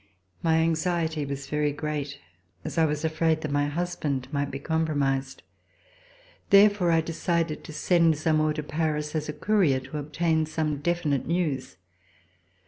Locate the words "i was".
2.79-3.05